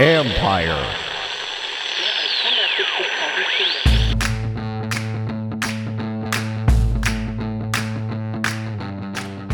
[0.00, 0.96] Ampire.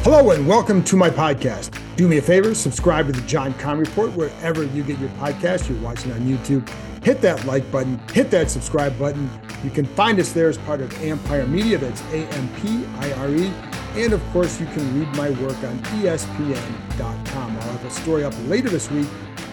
[0.04, 1.77] Hello and welcome to my podcast.
[1.96, 5.68] Do me a favor, subscribe to the John Keim Report wherever you get your podcast.
[5.68, 6.68] You're watching on YouTube.
[7.04, 9.28] Hit that like button, hit that subscribe button.
[9.65, 11.76] You can find us there as part of Ampire Media.
[11.76, 13.52] That's A M P I R E.
[13.96, 17.56] And of course, you can read my work on ESPN.com.
[17.56, 19.09] I'll have a story up later this week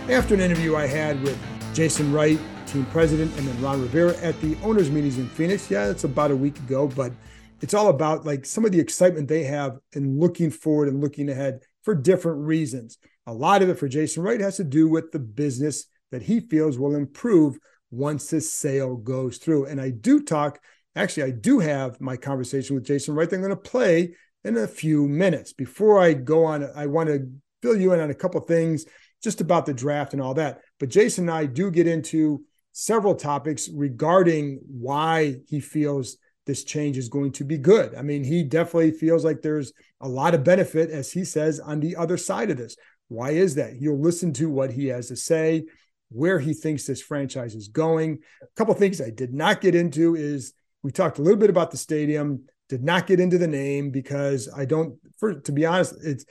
[0.10, 1.40] after an interview I had with
[1.74, 5.72] Jason Wright, team president, and then Ron Rivera at the owners' meetings in Phoenix.
[5.72, 7.14] Yeah, it's about a week ago, but
[7.62, 11.30] it's all about like some of the excitement they have in looking forward and looking
[11.30, 12.98] ahead for different reasons.
[13.28, 16.42] A lot of it for Jason Wright has to do with the business that he
[16.42, 17.58] feels will improve
[17.90, 19.68] once this sale goes through.
[19.68, 20.60] And I do talk,
[20.98, 23.32] actually, I do have my conversation with Jason Wright.
[23.32, 25.54] I'm going to play in a few minutes.
[25.54, 28.86] Before I go on, I want to fill you in on a couple things
[29.24, 30.60] just about the draft and all that.
[30.80, 32.44] But Jason and I do get into
[32.74, 37.96] several topics regarding why he feels this change is going to be good.
[37.96, 41.80] I mean, he definitely feels like there's a lot of benefit, as he says, on
[41.80, 42.76] the other side of this.
[43.08, 43.80] Why is that?
[43.80, 45.64] You'll listen to what he has to say,
[46.10, 48.20] where he thinks this franchise is going.
[48.42, 51.72] A couple things I did not get into is we talked a little bit about
[51.72, 55.96] the stadium, did not get into the name because I don't, for to be honest,
[56.04, 56.26] it's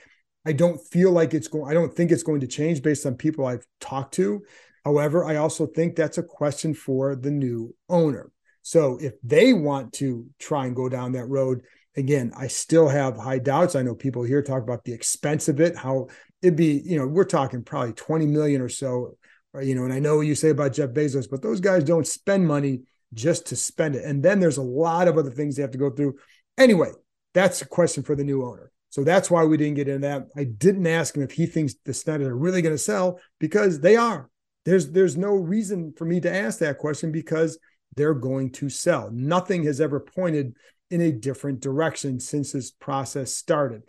[0.44, 3.14] I don't feel like it's going, I don't think it's going to change based on
[3.14, 4.42] people I've talked to.
[4.84, 8.30] However, I also think that's a question for the new owner.
[8.62, 11.62] So if they want to try and go down that road,
[11.96, 13.76] again, I still have high doubts.
[13.76, 16.08] I know people here talk about the expense of it, how
[16.42, 19.16] it'd be, you know, we're talking probably 20 million or so,
[19.54, 21.84] uh, you know, and I know what you say about Jeff Bezos, but those guys
[21.84, 22.82] don't spend money
[23.14, 24.04] just to spend it.
[24.04, 26.16] And then there's a lot of other things they have to go through.
[26.58, 26.90] Anyway,
[27.34, 28.71] that's a question for the new owner.
[28.92, 30.26] So that's why we didn't get into that.
[30.36, 33.80] I didn't ask him if he thinks the Snyder are really going to sell because
[33.80, 34.28] they are.
[34.66, 37.58] There's there's no reason for me to ask that question because
[37.96, 39.10] they're going to sell.
[39.10, 40.54] Nothing has ever pointed
[40.90, 43.82] in a different direction since this process started.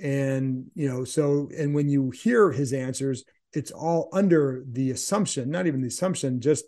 [0.00, 5.50] And you know, so and when you hear his answers, it's all under the assumption,
[5.50, 6.64] not even the assumption, just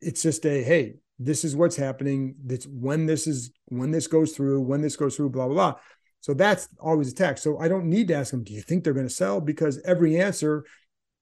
[0.00, 2.34] it's just a hey, this is what's happening.
[2.44, 5.80] That's when this is when this goes through, when this goes through, blah blah blah.
[6.24, 7.40] So that's always attacked.
[7.40, 9.42] So I don't need to ask him, do you think they're going to sell?
[9.42, 10.64] Because every answer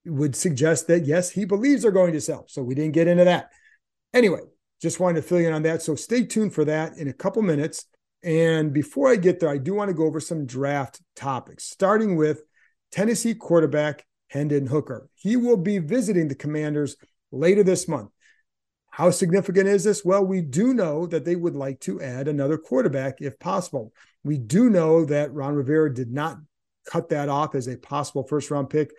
[0.07, 2.45] would suggest that yes, he believes they're going to sell.
[2.47, 3.51] So we didn't get into that.
[4.15, 4.43] Anyway,
[4.81, 5.83] just wanted to fill you in on that.
[5.83, 7.87] So stay tuned for that in a couple minutes.
[8.23, 12.15] And before I get there, I do want to go over some draft topics, starting
[12.15, 12.45] with
[12.93, 15.09] Tennessee quarterback Hendon Hooker.
[15.17, 16.95] He will be visiting the Commanders
[17.33, 18.11] later this month.
[18.93, 20.05] How significant is this?
[20.05, 23.95] Well, we do know that they would like to add another quarterback if possible.
[24.23, 26.37] We do know that Ron Rivera did not
[26.85, 28.93] cut that off as a possible first round pick.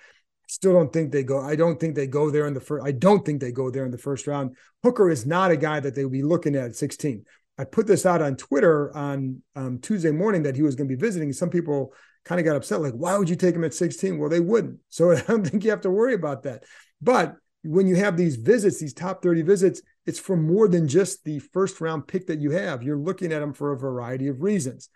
[0.48, 1.40] Still don't think they go.
[1.40, 2.84] I don't think they go there in the first.
[2.84, 4.58] I don't think they go there in the first round.
[4.84, 7.24] Hooker is not a guy that they would be looking at at 16.
[7.60, 10.96] I put this out on Twitter on um, Tuesday morning that he was going to
[10.96, 11.32] be visiting.
[11.34, 11.94] Some people
[12.26, 14.18] kind of got upset, like, why would you take him at 16?
[14.18, 14.80] Well, they wouldn't.
[14.90, 16.64] So I don't think you have to worry about that.
[17.00, 21.24] But when you have these visits, these top 30 visits, it's for more than just
[21.24, 22.84] the first round pick that you have.
[22.84, 24.90] You're looking at them for a variety of reasons.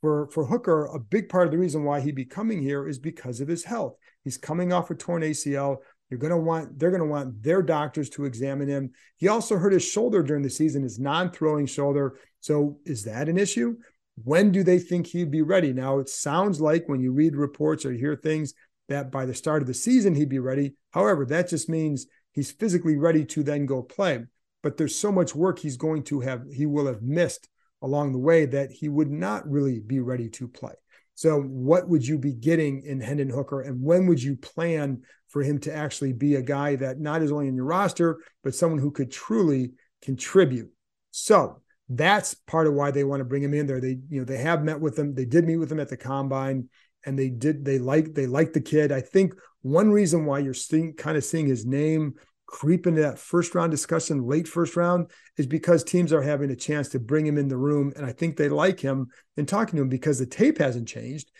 [0.00, 2.98] For, for Hooker, a big part of the reason why he'd be coming here is
[2.98, 3.96] because of his health.
[4.22, 5.78] He's coming off a torn ACL.
[6.08, 8.92] You're going to want, they're going to want their doctors to examine him.
[9.16, 12.18] He also hurt his shoulder during the season, his non throwing shoulder.
[12.40, 13.76] So is that an issue?
[14.24, 15.72] When do they think he'd be ready?
[15.72, 18.54] Now, it sounds like when you read reports or hear things
[18.88, 20.74] that by the start of the season he'd be ready.
[20.92, 24.24] However, that just means he's physically ready to then go play.
[24.62, 27.48] But there's so much work he's going to have, he will have missed
[27.82, 30.74] along the way that he would not really be ready to play.
[31.14, 35.42] So, what would you be getting in Hendon Hooker, and when would you plan for
[35.42, 38.78] him to actually be a guy that not is only in your roster, but someone
[38.78, 40.70] who could truly contribute?
[41.10, 43.80] So, that's part of why they want to bring him in there.
[43.80, 45.14] They, you know, they have met with him.
[45.14, 46.68] They did meet with him at the combine
[47.04, 48.92] and they did they like they like the kid.
[48.92, 52.14] I think one reason why you're seeing kind of seeing his name
[52.46, 56.56] creep into that first round discussion, late first round, is because teams are having a
[56.56, 59.76] chance to bring him in the room, and I think they like him and talking
[59.76, 61.30] to him because the tape hasn't changed,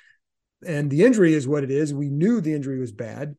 [0.67, 1.95] and the injury is what it is.
[1.95, 3.37] We knew the injury was bad,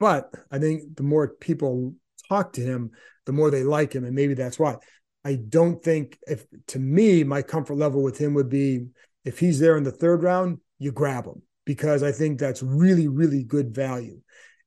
[0.00, 1.94] But I think the more people
[2.28, 2.90] talk to him,
[3.26, 4.04] the more they like him.
[4.04, 4.76] And maybe that's why.
[5.24, 8.86] I don't think if to me, my comfort level with him would be
[9.24, 13.08] if he's there in the third round, you grab him because I think that's really,
[13.08, 14.20] really good value.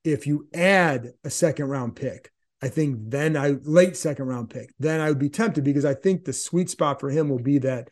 [0.03, 2.31] If you add a second round pick,
[2.61, 5.93] I think then I late second round pick, then I would be tempted because I
[5.93, 7.89] think the sweet spot for him will be that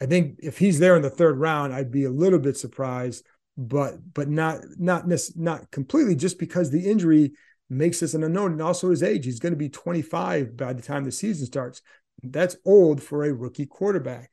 [0.00, 3.24] I think if he's there in the third round, I'd be a little bit surprised,
[3.56, 5.04] but but not not
[5.36, 7.32] not completely just because the injury
[7.70, 9.24] makes this an unknown and also his age.
[9.24, 11.80] He's going to be 25 by the time the season starts.
[12.22, 14.30] That's old for a rookie quarterback.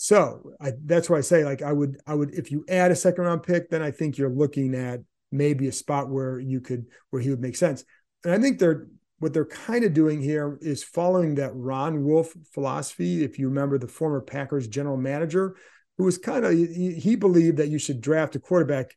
[0.00, 2.96] So I, that's why I say like I would I would if you add a
[2.96, 5.00] second round pick, then I think you're looking at
[5.32, 7.84] maybe a spot where you could where he would make sense.
[8.24, 8.86] And I think they're
[9.18, 13.24] what they're kind of doing here is following that Ron Wolf philosophy.
[13.24, 15.56] If you remember the former Packers general manager,
[15.96, 18.94] who was kind of he, he believed that you should draft a quarterback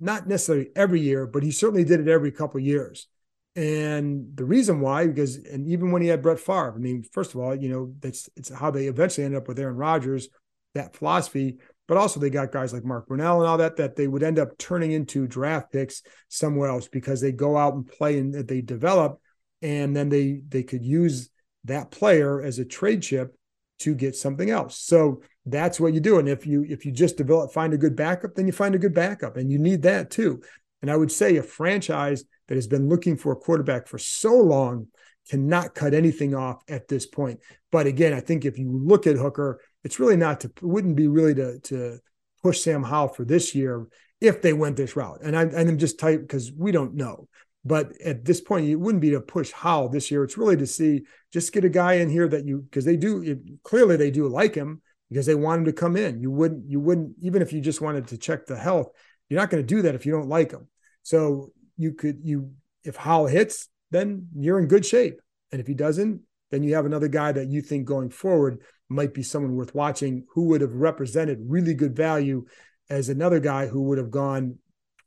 [0.00, 3.06] not necessarily every year, but he certainly did it every couple years.
[3.56, 7.34] And the reason why, because and even when he had Brett Favre, I mean, first
[7.34, 10.28] of all, you know, that's it's how they eventually ended up with Aaron Rodgers,
[10.74, 11.58] that philosophy.
[11.88, 14.38] But also they got guys like Mark Brunell and all that that they would end
[14.38, 18.60] up turning into draft picks somewhere else because they go out and play and they
[18.60, 19.20] develop,
[19.60, 21.28] and then they they could use
[21.64, 23.36] that player as a trade chip
[23.80, 24.78] to get something else.
[24.78, 26.20] So that's what you do.
[26.20, 28.78] And if you if you just develop find a good backup, then you find a
[28.78, 30.40] good backup, and you need that too.
[30.82, 34.34] And I would say a franchise that has been looking for a quarterback for so
[34.34, 34.88] long
[35.28, 37.38] cannot cut anything off at this point.
[37.70, 41.06] But again, I think if you look at Hooker, it's really not to wouldn't be
[41.06, 42.00] really to to
[42.42, 43.86] push Sam Howell for this year
[44.20, 45.20] if they went this route.
[45.22, 47.28] And I and I'm just tight because we don't know.
[47.64, 50.24] But at this point, it wouldn't be to push Howell this year.
[50.24, 51.02] It's really to see
[51.32, 54.56] just get a guy in here that you because they do clearly they do like
[54.56, 56.20] him because they want him to come in.
[56.20, 58.88] You wouldn't you wouldn't even if you just wanted to check the health,
[59.28, 60.66] you're not going to do that if you don't like him.
[61.04, 62.52] So you could you
[62.84, 65.20] if Howell hits, then you're in good shape.
[65.50, 69.14] And if he doesn't, then you have another guy that you think going forward might
[69.14, 72.44] be someone worth watching who would have represented really good value
[72.88, 74.58] as another guy who would have gone,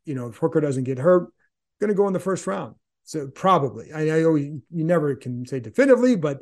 [0.05, 1.31] you know, if Hooker doesn't get hurt,
[1.79, 2.75] going to go in the first round.
[3.03, 6.41] So probably, I know you never can say definitively, but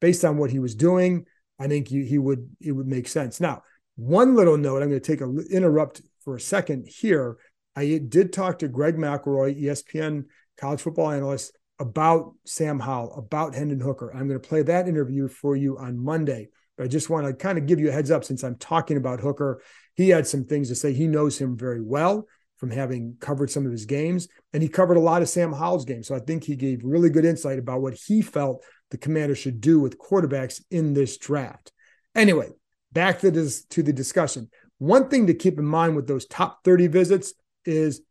[0.00, 1.26] based on what he was doing,
[1.58, 3.40] I think he, he would it would make sense.
[3.40, 3.62] Now,
[3.96, 7.38] one little note, I'm going to take a interrupt for a second here.
[7.80, 10.24] I did talk to Greg McElroy, ESPN
[10.58, 14.10] college football analyst, about Sam Howell, about Hendon Hooker.
[14.12, 16.50] I'm going to play that interview for you on Monday.
[16.76, 18.98] But I just want to kind of give you a heads up since I'm talking
[18.98, 19.62] about Hooker.
[19.94, 20.92] He had some things to say.
[20.92, 22.26] He knows him very well
[22.58, 25.86] from having covered some of his games, and he covered a lot of Sam Howell's
[25.86, 26.06] games.
[26.06, 29.62] So I think he gave really good insight about what he felt the commander should
[29.62, 31.72] do with quarterbacks in this draft.
[32.14, 32.50] Anyway,
[32.92, 34.50] back to this to the discussion.
[34.76, 37.32] One thing to keep in mind with those top 30 visits
[37.64, 38.02] is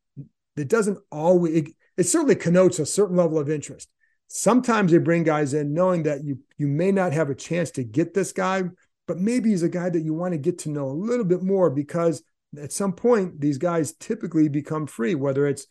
[0.55, 1.67] it doesn't always it,
[1.97, 3.89] it certainly connotes a certain level of interest.
[4.27, 7.83] Sometimes they bring guys in knowing that you you may not have a chance to
[7.83, 8.63] get this guy,
[9.07, 11.41] but maybe he's a guy that you want to get to know a little bit
[11.41, 12.21] more because
[12.57, 15.67] at some point these guys typically become free whether it's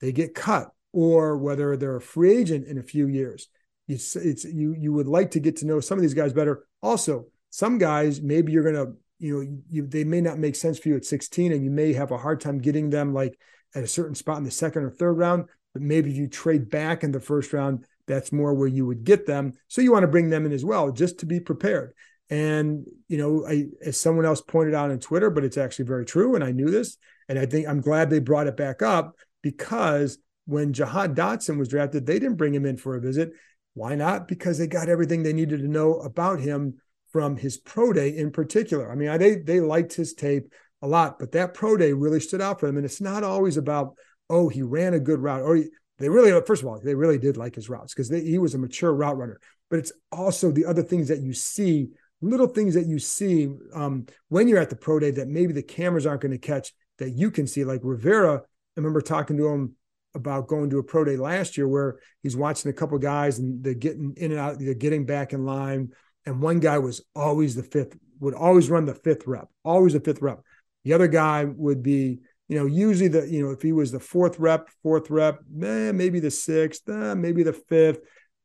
[0.00, 3.48] they get cut or whether they're a free agent in a few years
[3.86, 6.66] it's, it's you you would like to get to know some of these guys better
[6.82, 10.78] also some guys maybe you're going to you know you, they may not make sense
[10.78, 13.38] for you at 16 and you may have a hard time getting them like
[13.74, 17.04] at a certain spot in the second or third round but maybe you trade back
[17.04, 20.08] in the first round that's more where you would get them so you want to
[20.08, 21.92] bring them in as well just to be prepared
[22.30, 26.04] and, you know, I, as someone else pointed out on Twitter, but it's actually very
[26.04, 26.34] true.
[26.34, 26.98] And I knew this.
[27.28, 31.68] And I think I'm glad they brought it back up because when Jahan Dotson was
[31.68, 33.32] drafted, they didn't bring him in for a visit.
[33.74, 34.28] Why not?
[34.28, 36.80] Because they got everything they needed to know about him
[37.12, 38.90] from his pro day in particular.
[38.90, 42.40] I mean, they they liked his tape a lot, but that pro day really stood
[42.40, 42.76] out for them.
[42.76, 43.96] And it's not always about
[44.30, 45.66] oh he ran a good route or he,
[45.98, 48.58] they really first of all they really did like his routes because he was a
[48.58, 49.40] mature route runner.
[49.70, 51.88] But it's also the other things that you see
[52.20, 55.62] little things that you see um, when you're at the pro day that maybe the
[55.62, 57.64] cameras aren't going to catch that you can see.
[57.64, 58.40] Like Rivera, I
[58.76, 59.76] remember talking to him
[60.14, 63.62] about going to a pro day last year where he's watching a couple guys and
[63.62, 65.90] they're getting in and out, they're getting back in line.
[66.28, 70.00] And one guy was always the fifth, would always run the fifth rep, always the
[70.00, 70.42] fifth rep.
[70.84, 73.98] The other guy would be, you know, usually the, you know, if he was the
[73.98, 78.00] fourth rep, fourth rep, eh, maybe the sixth, eh, maybe the fifth,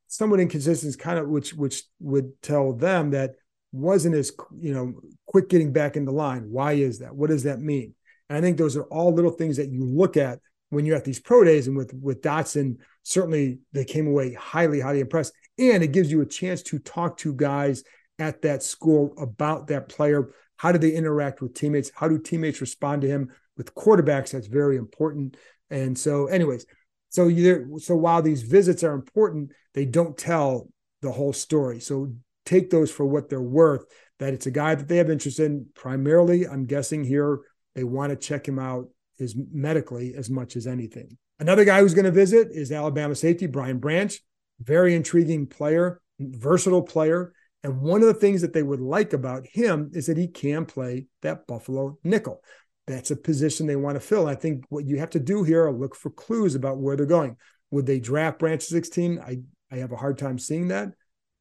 [0.07, 3.31] somewhat inconsistent, kind of which which would tell them that
[3.73, 4.93] wasn't as you know
[5.25, 6.49] quick getting back in the line.
[6.51, 7.13] Why is that?
[7.13, 7.95] What does that mean?
[8.29, 10.39] And I think those are all little things that you look at
[10.73, 11.67] when you're at these pro days.
[11.67, 15.33] And with with Dotson, certainly they came away highly, highly impressed.
[15.57, 17.83] And it gives you a chance to talk to guys
[18.19, 20.33] at that school about that player.
[20.57, 21.91] How do they interact with teammates?
[21.93, 23.31] How do teammates respond to him?
[23.57, 25.37] With quarterbacks, that's very important.
[25.69, 26.65] And so, anyways,
[27.09, 30.67] So you so while these visits are important, they don't tell
[31.03, 31.79] the whole story.
[31.79, 32.11] So
[32.45, 33.85] take those for what they're worth.
[34.17, 35.67] That it's a guy that they have interest in.
[35.75, 37.41] Primarily, I'm guessing here
[37.75, 38.87] they want to check him out
[39.23, 41.17] is medically as much as anything.
[41.39, 44.17] Another guy who's going to visit is Alabama safety Brian Branch,
[44.59, 47.33] very intriguing player, versatile player.
[47.63, 50.65] And one of the things that they would like about him is that he can
[50.65, 52.43] play that Buffalo nickel.
[52.87, 54.27] That's a position they want to fill.
[54.27, 57.05] I think what you have to do here are look for clues about where they're
[57.05, 57.37] going.
[57.71, 59.19] Would they draft Branch 16?
[59.19, 59.39] I,
[59.71, 60.89] I have a hard time seeing that.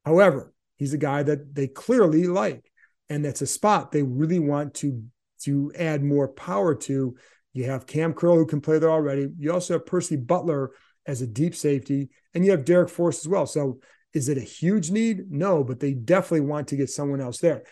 [0.05, 2.71] However, he's a guy that they clearly like.
[3.09, 5.03] And that's a spot they really want to,
[5.41, 7.15] to add more power to.
[7.53, 9.29] You have Kam Curl who can play there already.
[9.37, 10.71] You also have Percy Butler
[11.05, 13.45] as a deep safety, and you have Darrick Forrest as well.
[13.45, 13.79] So
[14.13, 15.31] is it a huge need?
[15.31, 17.63] No, but they definitely want to get someone else there.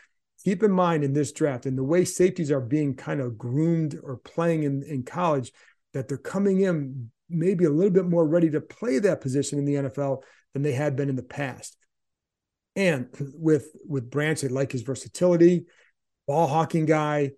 [0.43, 3.99] Keep in mind in this draft and the way safeties are being kind of groomed
[4.01, 5.51] or playing in, in college,
[5.93, 9.65] that they're coming in maybe a little bit more ready to play that position in
[9.65, 10.23] the NFL
[10.53, 11.77] than they had been in the past.
[12.75, 15.65] And with with Branch, they like his versatility,
[16.27, 17.31] ball hawking guy.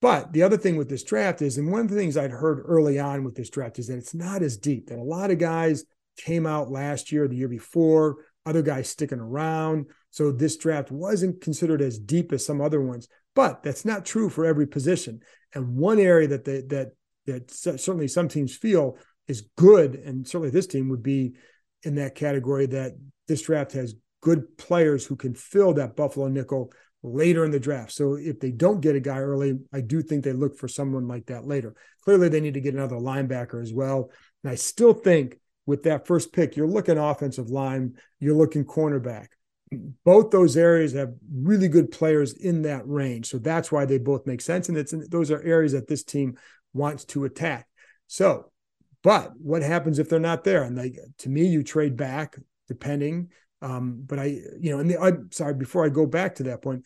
[0.00, 2.62] But the other thing with this draft is, and one of the things I'd heard
[2.64, 4.88] early on with this draft is that it's not as deep.
[4.88, 5.84] That a lot of guys
[6.16, 9.86] came out last year, the year before, other guys sticking around.
[10.10, 14.28] So this draft wasn't considered as deep as some other ones, but that's not true
[14.28, 15.20] for every position.
[15.54, 16.92] And one area that they, that
[17.28, 18.96] that certainly some teams feel
[19.28, 21.34] is good, and certainly this team would be
[21.82, 22.92] in that category that
[23.28, 27.92] this draft has good players who can fill that Buffalo nickel later in the draft.
[27.92, 31.06] So if they don't get a guy early, I do think they look for someone
[31.06, 31.74] like that later.
[32.04, 34.10] Clearly, they need to get another linebacker as well.
[34.42, 39.28] And I still think with that first pick, you're looking offensive line, you're looking cornerback.
[40.04, 43.26] Both those areas have really good players in that range.
[43.26, 44.68] So that's why they both make sense.
[44.68, 46.38] And it's those are areas that this team
[46.72, 47.68] wants to attack.
[48.06, 48.50] So,
[49.02, 50.64] but what happens if they're not there?
[50.64, 53.28] And like to me, you trade back depending.
[53.60, 54.24] Um, but I,
[54.60, 56.84] you know, and the, I'm sorry, before I go back to that point,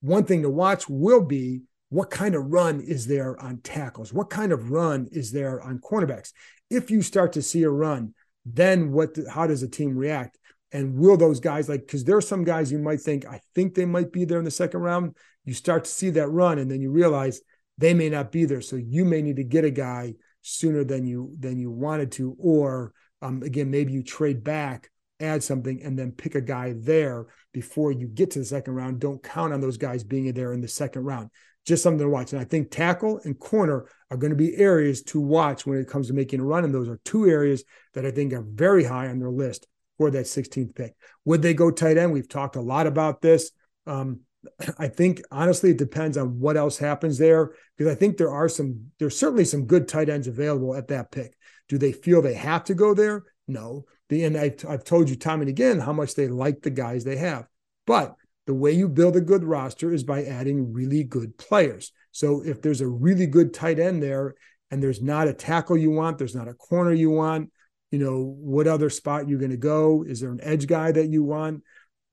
[0.00, 4.12] one thing to watch will be what kind of run is there on tackles?
[4.12, 6.32] What kind of run is there on cornerbacks?
[6.70, 9.16] if you start to see a run, then what?
[9.30, 10.38] How does a team react?
[10.72, 11.80] And will those guys like?
[11.80, 14.44] Because there are some guys you might think, I think they might be there in
[14.44, 15.16] the second round.
[15.44, 17.40] You start to see that run, and then you realize
[17.78, 18.60] they may not be there.
[18.60, 22.36] So you may need to get a guy sooner than you than you wanted to,
[22.38, 27.26] or um, again, maybe you trade back, add something, and then pick a guy there
[27.52, 29.00] before you get to the second round.
[29.00, 31.30] Don't count on those guys being there in the second round
[31.68, 32.32] just something to watch.
[32.32, 35.86] And I think tackle and corner are going to be areas to watch when it
[35.86, 36.64] comes to making a run.
[36.64, 39.66] And those are two areas that I think are very high on their list
[39.98, 40.96] for that 16th pick.
[41.26, 42.12] Would they go tight end?
[42.12, 43.50] We've talked a lot about this.
[43.86, 44.20] Um,
[44.78, 48.48] I think honestly, it depends on what else happens there because I think there are
[48.48, 51.36] some, there's certainly some good tight ends available at that pick.
[51.68, 53.24] Do they feel they have to go there?
[53.48, 53.86] No.
[54.08, 57.04] The, and I've, I've told you time and again how much they like the guys
[57.04, 57.46] they have.
[57.86, 58.14] But
[58.46, 61.92] the way you build a good roster is by adding really good players.
[62.12, 64.34] So if there's a really good tight end there
[64.70, 67.50] and there's not a tackle you want, there's not a corner you want,
[67.90, 70.04] you know, what other spot you're going to go?
[70.06, 71.62] Is there an edge guy that you want?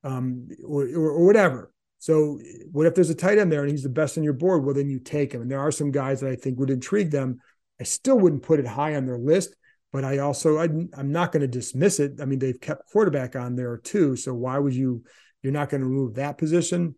[0.04, 1.72] Um, or, or, or whatever.
[1.98, 2.38] So
[2.70, 4.64] what if there's a tight end there and he's the best on your board?
[4.64, 5.42] Well, then you take him.
[5.42, 7.40] And there are some guys that I think would intrigue them.
[7.80, 9.56] I still wouldn't put it high on their list,
[9.96, 12.20] but I also I, am not going to dismiss it.
[12.20, 14.14] I mean, they've kept quarterback on there too.
[14.14, 15.02] So why would you
[15.42, 16.96] you're not going to remove that position.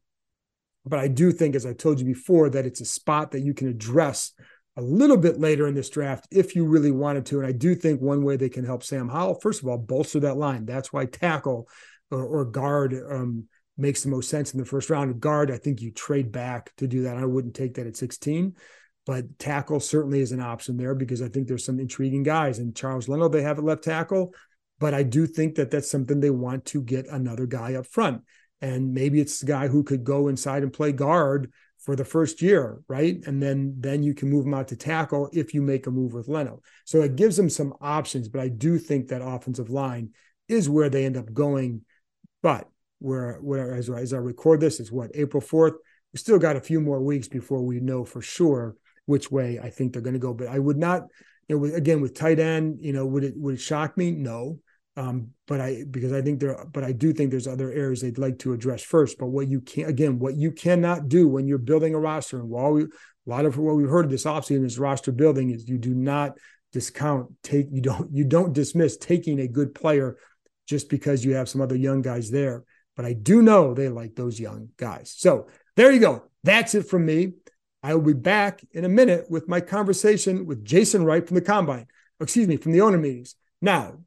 [0.86, 3.52] But I do think, as I told you before, that it's a spot that you
[3.52, 4.32] can address
[4.76, 7.38] a little bit later in this draft if you really wanted to.
[7.38, 10.20] And I do think one way they can help Sam Howell, first of all, bolster
[10.20, 10.64] that line.
[10.64, 11.68] That's why tackle
[12.10, 13.44] or, or guard um,
[13.76, 15.20] makes the most sense in the first round.
[15.20, 17.18] Guard, I think you trade back to do that.
[17.18, 18.54] I wouldn't take that at 16,
[19.08, 22.58] but tackle certainly is an option there because I think there's some intriguing guys.
[22.58, 24.34] And Charles Leno, they have at left tackle.
[24.80, 28.20] But I do think that that's something they want to get another guy up front.
[28.60, 32.42] And maybe it's the guy who could go inside and play guard for the first
[32.42, 33.18] year, right?
[33.24, 36.12] And then then you can move him out to tackle if you make a move
[36.12, 36.60] with Leno.
[36.84, 40.10] So it gives them some options, but I do think that offensive line
[40.48, 41.80] is where they end up going.
[42.42, 45.76] But where where as, as I record this is what April 4th.
[46.12, 48.76] We still got a few more weeks before we know for sure
[49.08, 50.34] which way I think they're going to go.
[50.34, 51.04] But I would not,
[51.48, 54.10] you know, again with tight end, you know, would it would it shock me?
[54.10, 54.58] No.
[54.96, 58.18] Um, but I because I think there, but I do think there's other areas they'd
[58.18, 59.16] like to address first.
[59.18, 62.50] But what you can again, what you cannot do when you're building a roster, and
[62.50, 62.86] while we a
[63.26, 66.36] lot of what we've heard this offseason is roster building is you do not
[66.72, 70.18] discount take you don't you don't dismiss taking a good player
[70.66, 72.64] just because you have some other young guys there.
[72.94, 75.14] But I do know they like those young guys.
[75.16, 75.46] So
[75.76, 76.24] there you go.
[76.44, 77.34] That's it from me.
[77.82, 81.40] I will be back in a minute with my conversation with Jason Wright from the
[81.40, 81.86] Combine.
[82.20, 83.36] excuse me, from the owner meetings.
[83.60, 83.98] Now,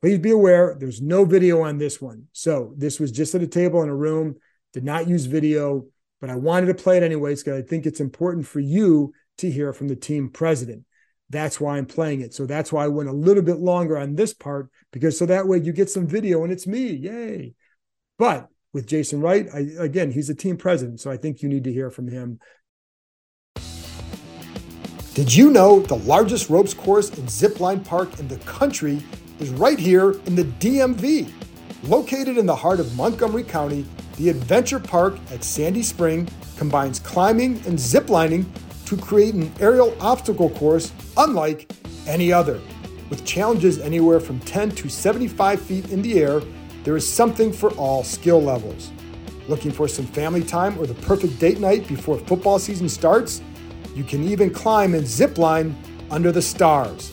[0.00, 2.26] please be aware there's no video on this one.
[2.32, 4.36] So this was just at a table in a room,
[4.72, 5.86] did not use video,
[6.20, 9.50] but I wanted to play it anyways because I think it's important for you to
[9.50, 10.84] hear from the team president.
[11.30, 12.34] That's why I'm playing it.
[12.34, 15.46] So that's why I went a little bit longer on this part because so that
[15.46, 16.90] way you get some video and it's me.
[16.90, 17.54] Yay.
[18.18, 21.00] But with Jason Wright, I, again, he's a team president.
[21.00, 22.38] So I think you need to hear from him.
[25.14, 29.02] Did you know the largest ropes course and zipline park in the country
[29.40, 31.30] is right here in the DMV?
[31.82, 33.84] Located in the heart of Montgomery County,
[34.16, 36.26] the Adventure Park at Sandy Spring
[36.56, 38.46] combines climbing and ziplining
[38.86, 41.70] to create an aerial obstacle course unlike
[42.06, 42.58] any other.
[43.10, 46.40] With challenges anywhere from 10 to 75 feet in the air,
[46.84, 48.90] there is something for all skill levels.
[49.46, 53.42] Looking for some family time or the perfect date night before football season starts?
[53.94, 55.76] You can even climb and zip line
[56.10, 57.12] under the stars.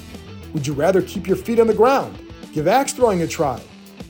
[0.53, 2.17] Would you rather keep your feet on the ground?
[2.53, 3.61] Give axe throwing a try.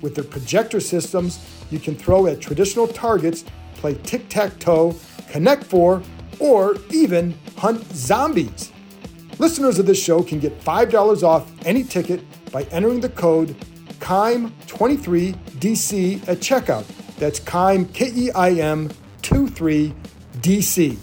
[0.02, 1.40] With their projector systems,
[1.72, 3.44] you can throw at traditional targets,
[3.76, 4.96] play tic tac toe,
[5.30, 6.04] connect four,
[6.40, 8.72] or even hunt zombies.
[9.40, 12.22] Listeners of this show can get $5 off any ticket
[12.52, 13.56] by entering the code
[14.00, 16.86] KEIM23DC at checkout.
[17.18, 18.90] That's KEIM, K E I M
[19.22, 20.98] 23DC.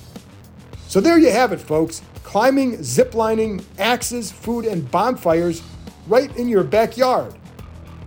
[0.88, 2.02] So there you have it, folks.
[2.22, 5.62] Climbing, ziplining, axes, food, and bonfires
[6.06, 7.34] right in your backyard.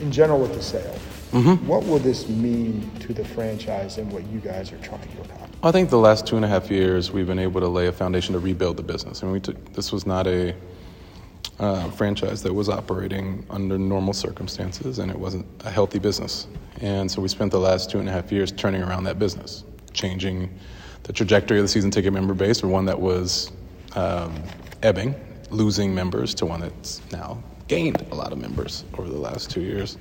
[0.00, 0.96] In general, with the sale,
[1.32, 1.66] Mm-hmm.
[1.66, 5.50] what will this mean to the franchise and what you guys are trying to accomplish?
[5.62, 7.92] I think the last two and a half years we've been able to lay a
[7.92, 9.22] foundation to rebuild the business.
[9.22, 10.54] And we took this was not a
[11.58, 16.46] uh, franchise that was operating under normal circumstances, and it wasn't a healthy business.
[16.80, 19.64] And so we spent the last two and a half years turning around that business,
[19.92, 20.56] changing
[21.02, 23.50] the trajectory of the season ticket member base from one that was
[23.96, 24.40] um,
[24.82, 25.14] ebbing,
[25.50, 29.60] losing members, to one that's now gained a lot of members over the last two
[29.60, 29.98] years.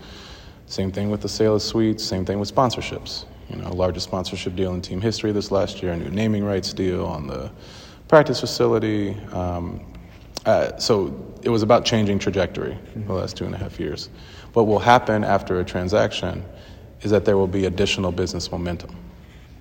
[0.67, 3.25] Same thing with the sale of suites, same thing with sponsorships.
[3.49, 6.73] You know, largest sponsorship deal in team history this last year, a new naming rights
[6.73, 7.49] deal on the
[8.09, 9.15] practice facility.
[9.31, 9.81] Um,
[10.45, 14.09] uh, so it was about changing trajectory the last two and a half years.
[14.53, 16.43] What will happen after a transaction
[17.01, 18.93] is that there will be additional business momentum.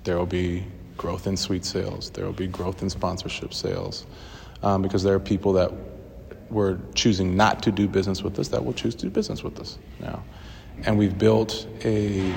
[0.03, 0.65] There will be
[0.97, 2.09] growth in suite sales.
[2.09, 4.05] There will be growth in sponsorship sales,
[4.61, 5.71] um, because there are people that
[6.49, 9.59] were choosing not to do business with us that will choose to do business with
[9.59, 10.23] us now.
[10.83, 12.33] And we've built a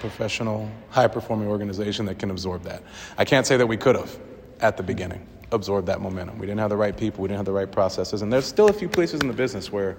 [0.00, 2.82] professional, high performing organization that can absorb that.
[3.16, 4.18] I can't say that we could have
[4.60, 6.38] at the beginning absorbed that momentum.
[6.38, 8.22] We didn't have the right people, we didn't have the right processes.
[8.22, 9.96] And there's still a few places in the business where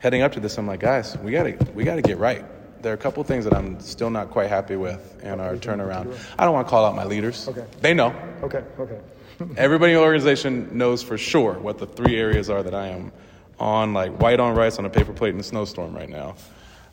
[0.00, 2.44] heading up to this, I'm like, guys, we gotta we gotta get right.
[2.82, 6.18] There are a couple things that I'm still not quite happy with in our turnaround.
[6.38, 7.46] I don't want to call out my leaders.
[7.46, 7.66] Okay.
[7.82, 8.14] They know.
[8.42, 8.98] Okay, okay.
[9.56, 13.12] Everybody in the organization knows for sure what the three areas are that I am
[13.58, 16.36] on, like white on rice on a paper plate in a snowstorm right now.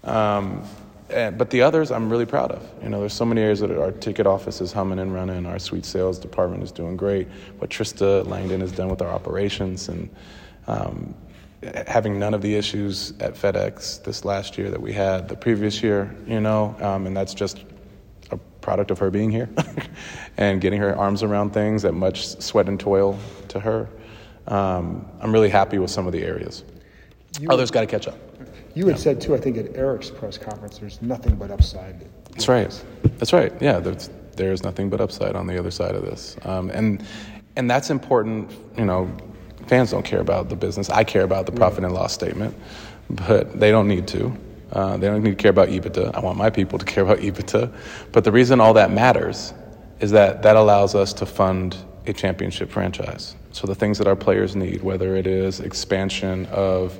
[0.03, 0.63] Um,
[1.09, 2.69] and, but the others, I'm really proud of.
[2.83, 5.45] You know, there's so many areas that our ticket office is humming and running.
[5.45, 7.27] Our suite sales department is doing great.
[7.59, 10.09] What Trista Langdon has done with our operations and
[10.67, 11.15] um,
[11.87, 15.81] having none of the issues at FedEx this last year that we had the previous
[15.81, 16.13] year.
[16.25, 17.63] You know, um, and that's just
[18.31, 19.49] a product of her being here
[20.37, 23.87] and getting her arms around things at much sweat and toil to her.
[24.47, 26.63] Um, I'm really happy with some of the areas.
[27.49, 28.17] Others got to catch up.
[28.77, 32.05] You had said too, I think at Eric's press conference, there's nothing but upside.
[32.29, 32.85] That's right.
[33.17, 33.51] That's right.
[33.59, 37.03] Yeah, there's, there's nothing but upside on the other side of this, um, and
[37.55, 38.51] and that's important.
[38.77, 39.11] You know,
[39.65, 40.91] fans don't care about the business.
[40.91, 42.55] I care about the profit and loss statement,
[43.09, 44.37] but they don't need to.
[44.71, 46.13] Uh, they don't need to care about EBITDA.
[46.13, 47.73] I want my people to care about EBITDA.
[48.11, 49.55] But the reason all that matters
[50.01, 53.35] is that that allows us to fund a championship franchise.
[53.53, 56.99] So the things that our players need, whether it is expansion of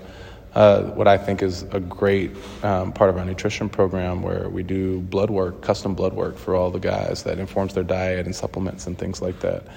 [0.57, 2.31] uh, what I think is a great
[2.63, 6.55] um, part of our nutrition program where we do blood work, custom blood work for
[6.55, 9.67] all the guys that informs their diet and supplements and things like that.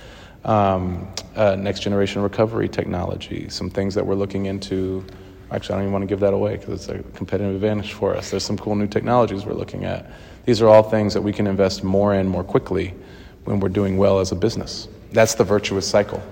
[0.46, 5.04] Um, uh, next generation recovery technology, some things that we're looking into.
[5.50, 8.16] Actually, I don't even want to give that away because it's a competitive advantage for
[8.16, 8.30] us.
[8.30, 10.10] There's some cool new technologies we're looking at.
[10.46, 12.94] These are all things that we can invest more in more quickly
[13.44, 14.88] when we're doing well as a business.
[15.12, 16.22] That's the virtuous cycle.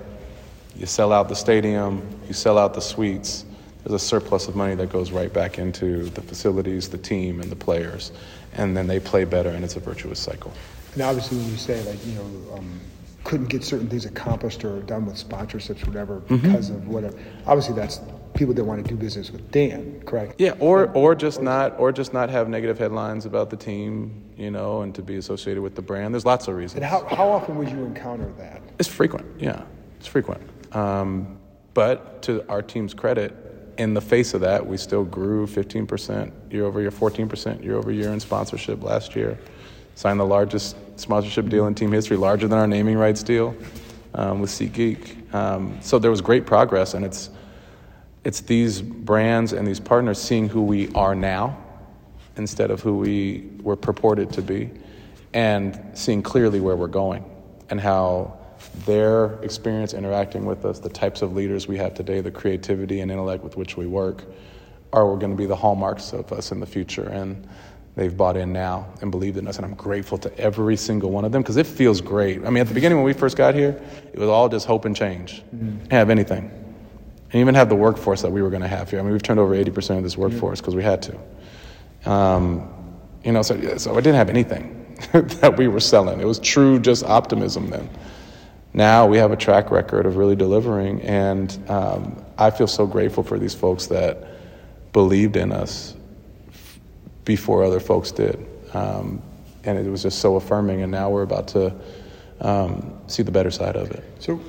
[0.75, 3.45] You sell out the stadium, you sell out the suites,
[3.89, 7.51] there's a surplus of money that goes right back into the facilities, the team, and
[7.51, 8.11] the players.
[8.53, 10.53] And then they play better, and it's a virtuous cycle.
[10.93, 12.79] And obviously, when you say like you know, um,
[13.23, 16.37] couldn't get certain things accomplished or done with sponsorships, whatever, Mm-hmm.
[16.37, 17.17] because of whatever.
[17.47, 17.99] Obviously, that's
[18.35, 20.35] people that want to do business with Dan, correct?
[20.39, 24.51] Yeah, or or just not or just not have negative headlines about the team, you
[24.51, 26.13] know, and to be associated with the brand.
[26.13, 26.75] There's lots of reasons.
[26.81, 28.61] And how, how often would you encounter that?
[28.77, 29.63] It's frequent, yeah,
[29.97, 30.41] it's frequent.
[30.75, 31.37] Um,
[31.73, 33.35] but to our team's credit,
[33.79, 37.91] in the face of that, we still grew 15% year over year, 14% year over
[37.91, 39.39] year in sponsorship last year.
[39.95, 43.55] Signed the largest sponsorship deal in team history, larger than our naming rights deal
[44.15, 45.33] um, with SeatGeek.
[45.33, 47.29] Um, so there was great progress, and it's
[48.25, 51.57] it's these brands and these partners seeing who we are now
[52.35, 54.69] instead of who we were purported to be,
[55.33, 57.23] and seeing clearly where we're going
[57.69, 58.38] and how
[58.85, 63.11] their experience interacting with us, the types of leaders we have today, the creativity and
[63.11, 64.23] intellect with which we work,
[64.93, 67.07] are going to be the hallmarks of us in the future.
[67.07, 67.47] And
[67.95, 71.25] they've bought in now and believed in us, and I'm grateful to every single one
[71.25, 72.45] of them because it feels great.
[72.45, 73.81] I mean, at the beginning when we first got here,
[74.13, 75.43] it was all just hope and change.
[75.51, 76.49] Didn't have anything.
[77.31, 78.99] And even have the workforce that we were going to have here.
[78.99, 82.11] I mean, we've turned over 80% of this workforce because we had to.
[82.11, 82.73] Um,
[83.23, 86.19] you know, so, so I didn't have anything that we were selling.
[86.19, 87.89] It was true just optimism then.
[88.73, 93.23] Now we have a track record of really delivering, and um, I feel so grateful
[93.23, 94.27] for these folks that
[94.93, 95.95] believed in us
[97.25, 98.45] before other folks did.
[98.73, 99.21] Um,
[99.63, 101.73] and it was just so affirming, and now we're about to
[102.41, 104.03] um, see the better side of it.
[104.19, 104.39] So,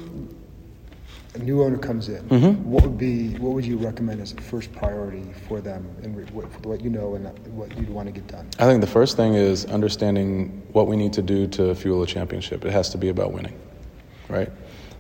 [1.35, 2.23] a new owner comes in.
[2.29, 2.71] Mm-hmm.
[2.71, 6.67] What would be what would you recommend as the first priority for them, and what,
[6.67, 8.49] what you know and what you'd want to get done?
[8.59, 12.07] I think the first thing is understanding what we need to do to fuel a
[12.07, 12.65] championship.
[12.65, 13.59] It has to be about winning,
[14.31, 14.51] right?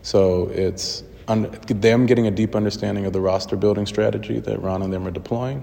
[0.03, 4.83] So it's un- them getting a deep understanding of the roster building strategy that Ron
[4.83, 5.63] and them are deploying,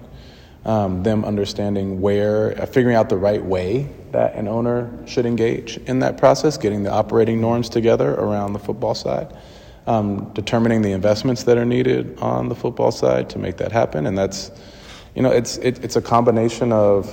[0.65, 5.77] um, them understanding where, uh, figuring out the right way that an owner should engage
[5.85, 9.33] in that process, getting the operating norms together around the football side.
[9.85, 14.05] Um, determining the investments that are needed on the football side to make that happen,
[14.05, 14.51] and that's,
[15.15, 17.09] you know, it's it, it's a combination of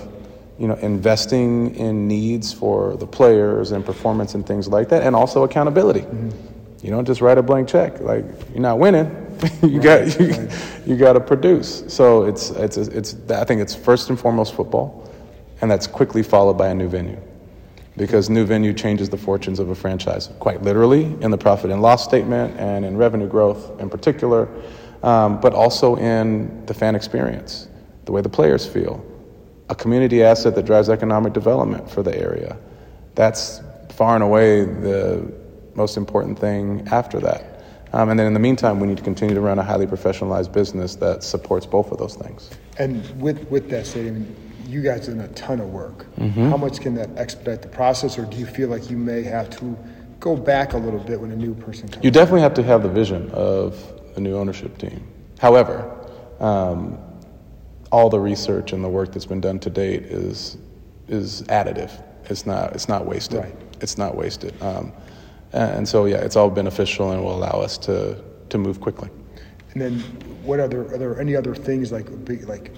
[0.58, 5.16] you know, investing in needs for the players and performance and things like that, and
[5.16, 6.06] also accountability.
[6.82, 8.00] You don't just write a blank check.
[8.00, 9.10] Like you're not winning,
[9.62, 10.48] you got you,
[10.86, 11.84] you got to produce.
[11.88, 15.10] So it's it's it's I think it's first and foremost football,
[15.60, 17.18] and that's quickly followed by a new venue,
[17.96, 21.82] because new venue changes the fortunes of a franchise quite literally in the profit and
[21.82, 24.48] loss statement and in revenue growth in particular,
[25.02, 27.68] um, but also in the fan experience,
[28.04, 29.04] the way the players feel,
[29.68, 32.56] a community asset that drives economic development for the area.
[33.14, 35.32] That's far and away the
[35.74, 37.64] most important thing after that.
[37.92, 40.52] Um, and then in the meantime, we need to continue to run a highly professionalized
[40.52, 42.50] business that supports both of those things.
[42.76, 46.06] And with with that said, I mean, you guys done a ton of work.
[46.18, 49.48] How much can that expedite the process, or do you feel like you may have
[49.58, 49.78] to
[50.18, 52.04] go back a little bit when a new person comes?
[52.04, 53.78] You definitely have to have the vision of
[54.14, 55.06] the new ownership team.
[55.38, 55.88] However,
[56.40, 56.98] um,
[57.94, 60.58] all the research and the work that's been done to date is
[61.06, 61.92] is additive.
[62.24, 63.38] It's not it's not wasted.
[63.44, 63.56] Right.
[63.80, 64.52] It's not wasted.
[64.60, 64.92] Um,
[65.52, 69.10] and so yeah, it's all beneficial and will allow us to to move quickly.
[69.72, 70.00] And then,
[70.42, 72.72] what other are there any other things like big like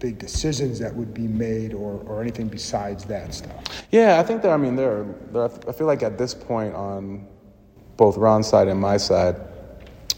[0.00, 3.86] big decisions that would be made, or or anything besides that stuff?
[3.92, 6.34] Yeah, I think that I mean there, are, there are, I feel like at this
[6.34, 7.24] point on
[7.96, 9.36] both Ron's side and my side,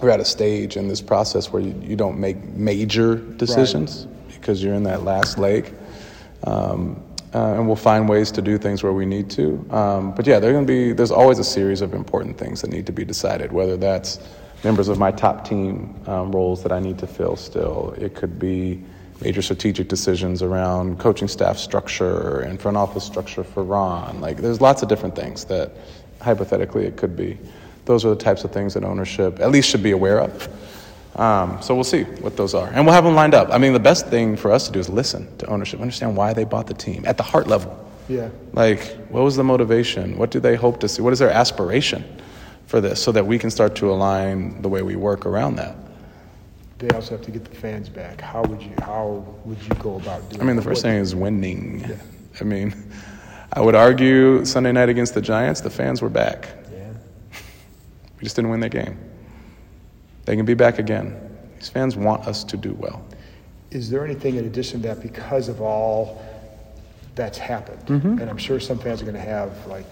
[0.01, 4.07] we're at a stage in this process where you, you don't make major decisions
[4.41, 5.75] because you're in that last leg.
[6.45, 7.03] Um,
[7.35, 9.65] uh, and we'll find ways to do things where we need to.
[9.71, 12.71] Um, but yeah, there's going to be there's always a series of important things that
[12.71, 13.53] need to be decided.
[13.53, 14.19] Whether that's
[14.65, 18.39] members of my top team um, roles that I need to fill still, it could
[18.39, 18.83] be
[19.21, 24.21] major strategic decisions around coaching staff structure and front office structure for Ron.
[24.21, 25.73] Like there's lots of different things that
[26.21, 27.39] hypothetically it could be.
[27.85, 30.49] Those are the types of things that ownership at least should be aware of.
[31.19, 33.49] Um, so we'll see what those are, and we'll have them lined up.
[33.51, 36.33] I mean, the best thing for us to do is listen to ownership, understand why
[36.33, 37.77] they bought the team at the heart level.
[38.09, 38.29] Yeah.
[38.53, 40.17] Like, what was the motivation?
[40.17, 41.03] What do they hope to see?
[41.03, 42.05] What is their aspiration
[42.69, 45.75] for this, so that we can start to align the way we work around that.
[46.79, 48.21] They also have to get the fans back.
[48.21, 50.43] How would you how would you go about doing?
[50.43, 51.81] I mean, the first thing is winning.
[51.81, 51.97] Yeah.
[52.41, 52.75] I mean,
[53.53, 56.49] I would argue Sunday night against the Giants, the fans were back.
[56.71, 56.93] Yeah.
[58.19, 58.99] We just didn't win that game.
[60.29, 61.19] They can be back again.
[61.59, 63.03] These fans want us to do well.
[63.71, 66.23] Is there anything in addition to that because of all
[67.15, 67.87] that's happened?
[67.87, 68.19] Mm-hmm.
[68.19, 69.87] And I'm sure some fans are going to have like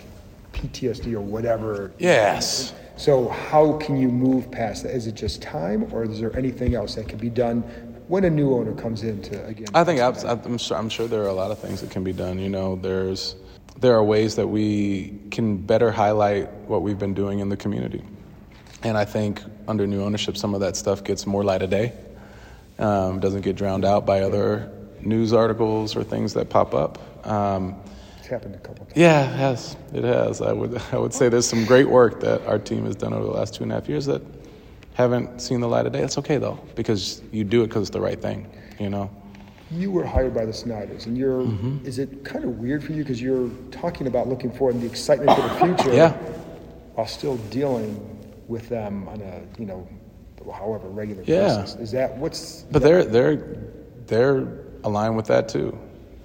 [0.53, 1.91] PTSD or whatever.
[1.99, 2.75] Yes.
[2.99, 4.95] So how can you move past that?
[4.95, 7.63] Is it just time, or is there anything else that can be done
[8.09, 9.69] when a new owner comes in to again?
[9.73, 12.05] I think I'm, I'm, sure, I'm sure there are a lot of things that can
[12.05, 12.39] be done.
[12.39, 13.37] You know, there's
[13.81, 18.03] there are ways that we can better highlight what we've been doing in the community.
[18.83, 21.93] And I think under new ownership, some of that stuff gets more light of day,
[22.79, 27.27] um, doesn't get drowned out by other news articles or things that pop up.
[27.27, 27.77] Um,
[28.19, 28.97] it's happened a couple times.
[28.97, 29.77] Yeah, it has.
[29.95, 30.41] It has.
[30.41, 33.25] I would, I would say there's some great work that our team has done over
[33.25, 34.23] the last two and a half years that
[34.95, 36.01] haven't seen the light of day.
[36.01, 39.11] That's okay though, because you do it because it's the right thing, you know.
[39.71, 41.43] You were hired by the Snyders, and you're.
[41.43, 41.87] Mm-hmm.
[41.87, 44.89] Is it kind of weird for you because you're talking about looking forward and the
[44.89, 46.13] excitement for the future, yeah,
[46.95, 48.16] while still dealing
[48.49, 49.89] with them on a you know,
[50.53, 51.61] however regular yeah.
[51.61, 51.77] basis.
[51.77, 52.63] Is that what's?
[52.71, 53.59] But they're they're
[54.07, 54.47] they're
[54.85, 55.79] aligned with that too.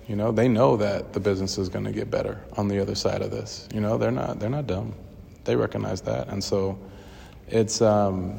[0.07, 2.95] You know, they know that the business is going to get better on the other
[2.95, 3.67] side of this.
[3.73, 4.93] You know, they're not they're not dumb.
[5.43, 6.77] They recognize that, and so
[7.47, 8.37] it's um,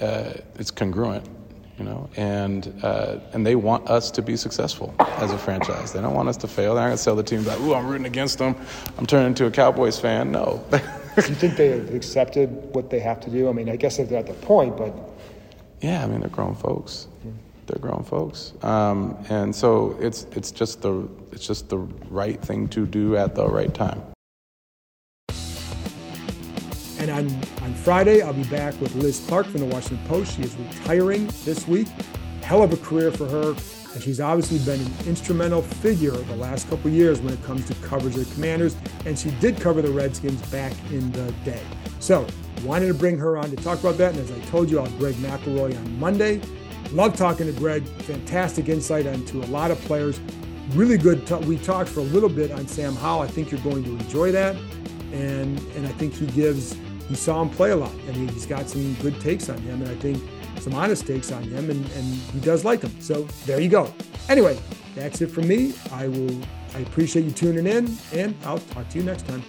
[0.00, 1.28] uh, it's congruent.
[1.78, 5.92] You know, and uh, and they want us to be successful as a franchise.
[5.92, 6.74] They don't want us to fail.
[6.74, 8.54] They're not going to sell the team like, "Ooh, I'm rooting against them.
[8.98, 10.64] I'm turning into a Cowboys fan." No.
[11.16, 13.48] do you think they have accepted what they have to do?
[13.48, 14.94] I mean, I guess they're at the point, but
[15.80, 17.08] yeah, I mean, they're grown folks.
[17.20, 21.78] Mm-hmm they're grown folks, um, and so it's it's just the it's just the
[22.10, 24.02] right thing to do at the right time.
[26.98, 27.26] And on,
[27.62, 30.36] on Friday, I'll be back with Liz Clarke from the Washington Post.
[30.36, 31.88] She is retiring this week.
[32.42, 33.56] Hell of a career for her.
[33.94, 37.74] And she's obviously been an instrumental figure the last couple years when it comes to
[37.86, 38.76] coverage of the Commanders.
[39.04, 41.62] And she did cover the Redskins back in the day.
[42.00, 42.26] So,
[42.64, 44.14] wanted to bring her on to talk about that.
[44.14, 46.40] And as I told you, I'll Greg McElroy on Monday.
[46.92, 47.84] Love talking to Greg.
[48.02, 50.20] Fantastic insight into a lot of players.
[50.74, 51.26] Really good.
[51.26, 53.22] T- we talked for a little bit on Sam Howell.
[53.22, 54.56] I think you're going to enjoy that,
[55.12, 56.76] and and I think he gives.
[57.08, 59.90] He saw him play a lot, and he's got some good takes on him, and
[59.90, 60.22] I think
[60.62, 63.00] some honest takes on him, and, and he does like him.
[63.00, 63.92] So there you go.
[64.28, 64.58] Anyway,
[64.94, 65.74] that's it from me.
[65.92, 66.40] I will.
[66.74, 69.42] I appreciate you tuning in, and I'll talk to you next time.